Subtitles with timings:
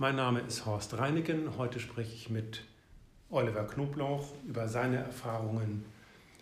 [0.00, 1.58] Mein Name ist Horst Reineken.
[1.58, 2.62] Heute spreche ich mit
[3.30, 5.84] Oliver Knoblauch über seine Erfahrungen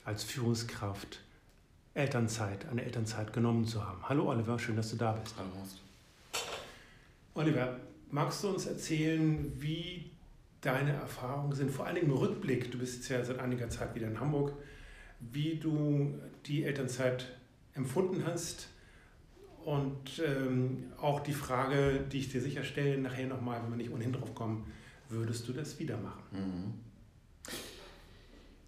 [0.05, 1.21] als Führungskraft,
[1.95, 4.07] Elternzeit, eine Elternzeit genommen zu haben.
[4.07, 5.37] Hallo Oliver, schön, dass du da bist.
[5.39, 5.81] Hallo Horst.
[7.33, 10.11] Oliver, magst du uns erzählen, wie
[10.61, 13.95] deine Erfahrungen sind, vor allen Dingen im Rückblick, du bist jetzt ja seit einiger Zeit
[13.95, 14.53] wieder in Hamburg,
[15.19, 16.13] wie du
[16.45, 17.25] die Elternzeit
[17.73, 18.69] empfunden hast,
[19.67, 23.91] und ähm, auch die Frage, die ich dir sicher stelle, nachher nochmal, wenn wir nicht
[23.91, 24.65] ohnehin drauf kommen,
[25.09, 26.23] würdest du das wieder machen?
[26.31, 26.75] Mhm.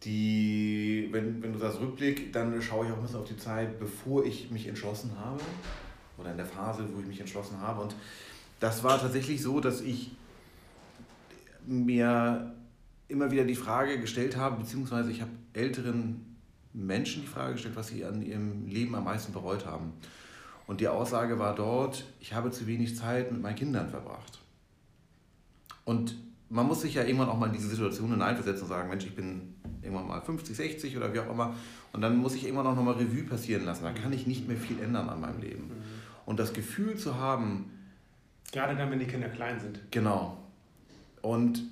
[0.03, 3.79] Die, wenn, wenn du sagst Rückblick, dann schaue ich auch ein bisschen auf die Zeit,
[3.79, 5.41] bevor ich mich entschlossen habe
[6.17, 7.83] oder in der Phase, wo ich mich entschlossen habe.
[7.83, 7.95] Und
[8.59, 10.11] das war tatsächlich so, dass ich
[11.65, 12.57] mir
[13.07, 16.37] immer wieder die Frage gestellt habe, beziehungsweise ich habe älteren
[16.73, 19.93] Menschen die Frage gestellt, was sie an ihrem Leben am meisten bereut haben.
[20.69, 24.39] Und die Aussage war dort, ich habe zu wenig Zeit mit meinen Kindern verbracht.
[25.87, 26.15] Und
[26.51, 29.17] man muss sich ja irgendwann auch mal in diese Situation hineinversetzen und sagen, Mensch, ich
[29.17, 31.55] bin irgendwann mal 50, 60 oder wie auch immer.
[31.95, 33.83] Und dann muss ich irgendwann auch nochmal Revue passieren lassen.
[33.83, 35.69] Dann kann ich nicht mehr viel ändern an meinem Leben.
[35.69, 35.83] Mhm.
[36.27, 37.71] Und das Gefühl zu haben...
[38.53, 39.81] Gerade dann, wenn die Kinder klein sind.
[39.91, 40.37] Genau.
[41.23, 41.63] Und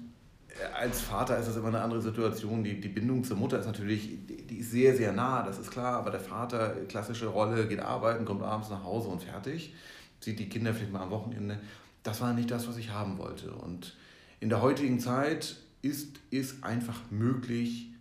[0.74, 2.64] als Vater ist das immer eine andere Situation.
[2.64, 5.94] Die, die Bindung zur Mutter ist natürlich, die ist sehr, sehr nah, das ist klar.
[5.94, 9.74] Aber der Vater, klassische Rolle, geht arbeiten, kommt abends nach Hause und fertig.
[10.20, 11.60] Sieht die Kinder vielleicht mal am Wochenende.
[12.02, 13.52] Das war nicht das, was ich haben wollte.
[13.52, 13.96] Und
[14.40, 17.92] in der heutigen Zeit ist es einfach möglich,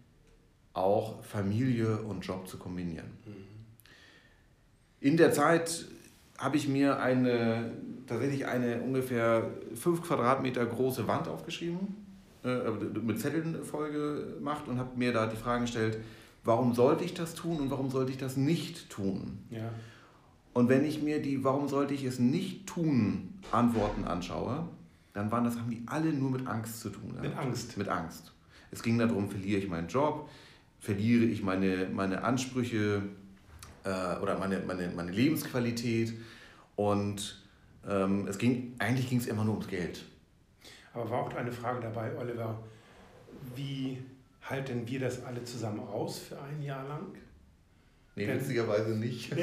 [0.74, 3.08] auch Familie und Job zu kombinieren.
[3.26, 3.34] Mhm.
[5.00, 5.86] In der Zeit
[6.38, 7.72] habe ich mir eine,
[8.08, 12.06] tatsächlich eine ungefähr fünf Quadratmeter große Wand aufgeschrieben
[12.46, 15.98] äh, mit Zetteln Folge gemacht und habe mir da die Frage gestellt,
[16.44, 19.40] warum sollte ich das tun und warum sollte ich das nicht tun?
[19.50, 19.72] Ja.
[20.54, 24.70] Und wenn ich mir die Warum sollte ich es nicht tun Antworten anschaue,
[25.14, 27.18] dann waren das, haben die alle nur mit Angst zu tun.
[27.22, 27.78] Mit Angst.
[27.78, 28.32] Mit Angst.
[28.72, 30.30] Es ging darum, verliere ich meinen Job,
[30.80, 33.02] verliere ich meine, meine Ansprüche
[33.84, 36.14] äh, oder meine, meine, meine Lebensqualität.
[36.76, 37.44] Und
[37.88, 40.06] ähm, es ging, eigentlich ging es immer nur ums Geld.
[40.96, 42.58] Aber war auch eine Frage dabei, Oliver,
[43.56, 43.98] wie
[44.50, 47.08] halten wir das alle zusammen aus für ein Jahr lang?
[48.16, 49.34] Nee, witzigerweise nicht.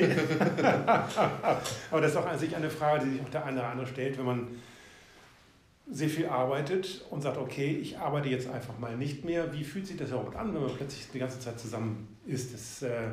[1.91, 3.87] Aber das ist auch an sich eine Frage, die sich auch der eine oder andere
[3.87, 4.49] stellt, wenn man
[5.91, 9.53] sehr viel arbeitet und sagt, okay, ich arbeite jetzt einfach mal nicht mehr.
[9.53, 12.55] Wie fühlt sich das überhaupt an, wenn man plötzlich die ganze Zeit zusammen ist?
[12.55, 13.09] Das, äh,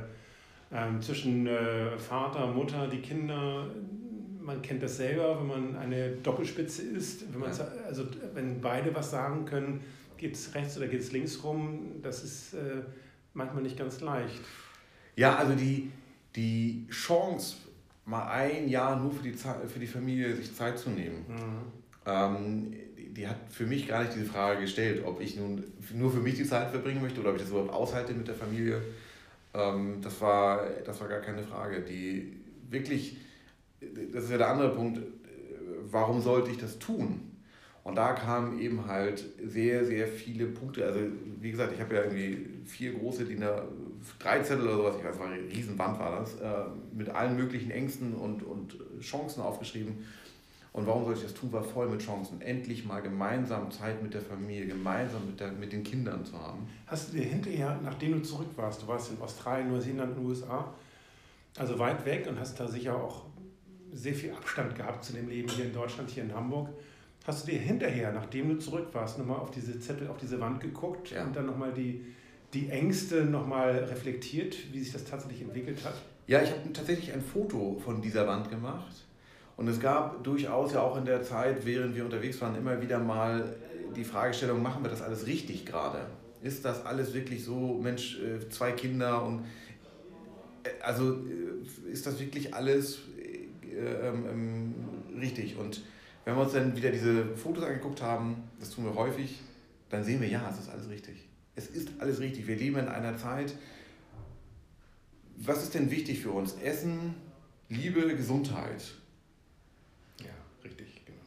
[0.72, 3.68] äh, zwischen äh, Vater, Mutter, die Kinder,
[4.42, 7.52] man kennt das selber, wenn man eine Doppelspitze ist, wenn, man,
[7.86, 9.82] also, wenn beide was sagen können,
[10.18, 12.82] geht es rechts oder geht es links rum, das ist äh,
[13.34, 14.42] manchmal nicht ganz leicht.
[15.16, 15.92] Ja, also die,
[16.36, 17.58] die Chance,
[18.06, 21.62] mal ein Jahr nur für die, für die Familie sich Zeit zu nehmen, mhm.
[22.06, 22.74] ähm,
[23.12, 25.64] die hat für mich gar nicht diese Frage gestellt, ob ich nun
[25.94, 28.36] nur für mich die Zeit verbringen möchte oder ob ich das überhaupt aushalte mit der
[28.36, 28.82] Familie.
[29.54, 31.82] Ähm, das, war, das war gar keine Frage.
[31.82, 32.38] Die
[32.70, 33.18] wirklich
[34.14, 35.02] das ist ja der andere Punkt,
[35.92, 37.30] warum sollte ich das tun?
[37.84, 40.86] Und da kamen eben halt sehr, sehr viele Punkte.
[40.86, 41.00] Also,
[41.40, 43.44] wie gesagt, ich habe ja irgendwie vier große DIN
[44.20, 47.72] drei Zettel oder sowas, ich weiß, war eine Riesenwand war das, äh, mit allen möglichen
[47.72, 50.06] Ängsten und, und Chancen aufgeschrieben.
[50.72, 51.52] Und warum sollte ich das tun?
[51.52, 52.42] War voll mit Chancen.
[52.42, 56.68] Endlich mal gemeinsam Zeit mit der Familie, gemeinsam mit, der, mit den Kindern zu haben.
[56.86, 60.72] Hast du dir hinterher, nachdem du zurück warst, du warst in Australien, Neuseeland, USA,
[61.58, 63.26] also weit weg und hast da sicher auch
[63.94, 66.70] sehr viel Abstand gehabt zu dem Leben hier in Deutschland, hier in Hamburg.
[67.26, 70.62] Hast du dir hinterher, nachdem du zurück warst, nochmal auf diese Zettel, auf diese Wand
[70.62, 71.26] geguckt ja.
[71.26, 72.06] und dann nochmal die,
[72.54, 75.96] die Ängste nochmal reflektiert, wie sich das tatsächlich entwickelt hat?
[76.28, 79.06] Ja, ich habe tatsächlich ein Foto von dieser Wand gemacht.
[79.58, 82.98] Und es gab durchaus ja auch in der Zeit, während wir unterwegs waren, immer wieder
[82.98, 83.56] mal
[83.96, 86.06] die Fragestellung, machen wir das alles richtig gerade?
[86.42, 89.46] Ist das alles wirklich so, Mensch, äh, zwei Kinder und
[90.64, 93.00] äh, also äh, ist das wirklich alles
[93.80, 94.76] ähm, ähm,
[95.20, 95.58] richtig.
[95.58, 95.82] Und
[96.26, 99.42] wenn wir uns dann wieder diese Fotos angeguckt haben, das tun wir häufig,
[99.90, 101.28] dann sehen wir, ja, es ist alles richtig.
[101.56, 102.48] Es ist alles richtig.
[102.48, 103.54] Wir leben in einer Zeit.
[105.38, 106.54] Was ist denn wichtig für uns?
[106.62, 107.16] Essen,
[107.70, 108.84] Liebe, Gesundheit.
[110.20, 110.32] Ja,
[110.64, 111.18] richtig, genau.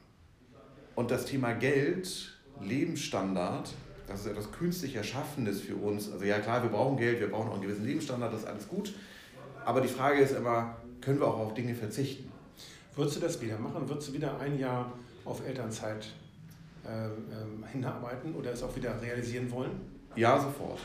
[0.94, 3.74] Und das Thema Geld, Lebensstandard,
[4.06, 6.10] das ist etwas künstlich Erschaffenes für uns.
[6.10, 8.68] Also ja klar, wir brauchen Geld, wir brauchen auch einen gewissen Lebensstandard, das ist alles
[8.68, 8.94] gut.
[9.64, 12.30] Aber die Frage ist immer, können wir auch auf Dinge verzichten?
[12.94, 13.88] Würdest du das wieder machen?
[13.88, 14.92] Würdest du wieder ein Jahr
[15.24, 16.08] auf Elternzeit
[16.84, 19.80] äh, hinarbeiten oder es auch wieder realisieren wollen?
[20.14, 20.78] Ja, sofort.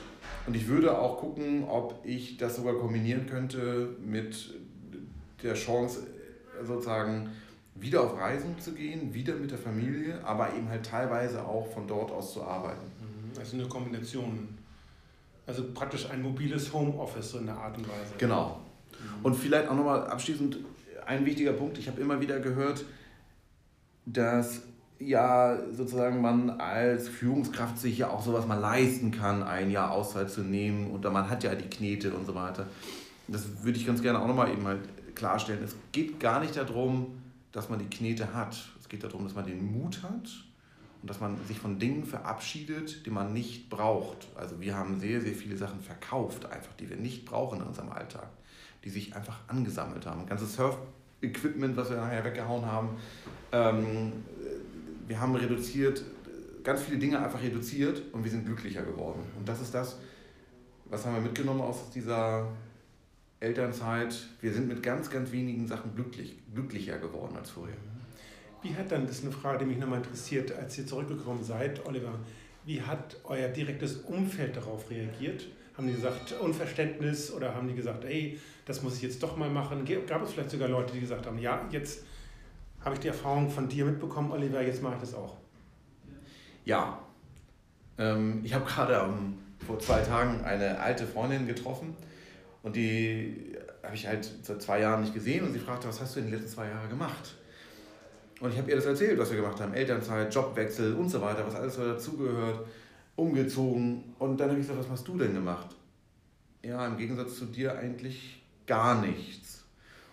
[0.46, 4.54] Und ich würde auch gucken, ob ich das sogar kombinieren könnte mit
[5.44, 6.08] der Chance,
[6.64, 7.30] sozusagen
[7.76, 11.88] wieder auf Reisen zu gehen, wieder mit der Familie, aber eben halt teilweise auch von
[11.88, 12.86] dort aus zu arbeiten.
[13.02, 13.38] Mhm.
[13.38, 14.58] Also eine Kombination.
[15.46, 18.14] Also praktisch ein mobiles Homeoffice so in der Art und Weise.
[18.18, 18.62] Genau.
[18.92, 19.26] Mhm.
[19.26, 20.58] Und vielleicht auch nochmal abschließend
[21.08, 21.78] ein wichtiger Punkt.
[21.78, 22.84] Ich habe immer wieder gehört,
[24.06, 24.62] dass
[25.00, 30.30] ja sozusagen man als Führungskraft sich ja auch sowas mal leisten kann, ein Jahr Auszeit
[30.30, 32.68] zu nehmen und man hat ja die Knete und so weiter.
[33.28, 34.82] Das würde ich ganz gerne auch nochmal eben halt
[35.16, 35.64] klarstellen.
[35.64, 37.22] Es geht gar nicht darum,
[37.52, 38.58] dass man die Knete hat.
[38.80, 40.30] Es geht darum, dass man den Mut hat
[41.02, 44.28] und dass man sich von Dingen verabschiedet, die man nicht braucht.
[44.36, 47.90] Also wir haben sehr, sehr viele Sachen verkauft, einfach, die wir nicht brauchen in unserem
[47.90, 48.30] Alltag,
[48.88, 50.26] die sich einfach angesammelt haben.
[50.26, 52.92] Ganzes Surf-Equipment, was wir nachher weggehauen haben.
[53.52, 54.14] Ähm,
[55.06, 56.06] wir haben reduziert,
[56.64, 59.20] ganz viele Dinge einfach reduziert und wir sind glücklicher geworden.
[59.38, 59.98] Und das ist das,
[60.86, 62.48] was haben wir mitgenommen aus dieser
[63.42, 64.26] Elternzeit?
[64.40, 67.76] Wir sind mit ganz, ganz wenigen Sachen glücklich, glücklicher geworden als vorher.
[68.62, 71.86] Wie hat dann, das ist eine Frage, die mich nochmal interessiert, als ihr zurückgekommen seid,
[71.86, 72.18] Oliver,
[72.64, 75.46] wie hat euer direktes Umfeld darauf reagiert?
[75.78, 79.50] Haben die gesagt, Unverständnis oder haben die gesagt, ey, das muss ich jetzt doch mal
[79.50, 79.86] machen?
[80.08, 82.04] Gab es vielleicht sogar Leute, die gesagt haben, ja, jetzt
[82.84, 85.38] habe ich die Erfahrung von dir mitbekommen, Oliver, jetzt mache ich das auch.
[86.66, 87.00] Ja.
[88.00, 91.96] Ähm, ich habe gerade ähm, vor zwei Tagen eine alte Freundin getroffen
[92.64, 96.16] und die habe ich halt seit zwei Jahren nicht gesehen und sie fragte, was hast
[96.16, 97.36] du in den letzten zwei Jahren gemacht?
[98.40, 99.74] Und ich habe ihr das erzählt, was wir gemacht haben.
[99.74, 102.68] Elternzeit, Jobwechsel und so weiter, was alles so dazugehört,
[103.18, 104.04] umgezogen.
[104.20, 105.76] Und dann habe ich gesagt, was hast du denn gemacht?
[106.64, 109.66] Ja, im Gegensatz zu dir eigentlich gar nichts.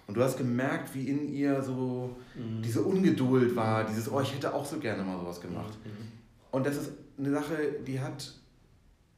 [0.07, 2.61] Und du hast gemerkt, wie in ihr so mhm.
[2.63, 5.79] diese Ungeduld war, dieses, oh, ich hätte auch so gerne mal sowas gemacht.
[5.85, 6.13] Mhm.
[6.51, 8.35] Und das ist eine Sache, die hat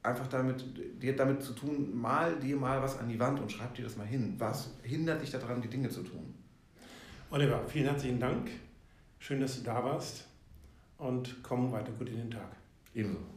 [0.02, 0.64] einfach damit,
[1.02, 3.82] die hat damit zu tun, mal dir mal was an die Wand und schreib dir
[3.82, 4.34] das mal hin.
[4.38, 6.34] Was hindert dich daran, die Dinge zu tun?
[7.30, 8.48] Oliver, vielen herzlichen Dank.
[9.18, 10.26] Schön, dass du da warst
[10.98, 12.54] und komm weiter gut in den Tag.
[12.94, 13.35] Ebenso.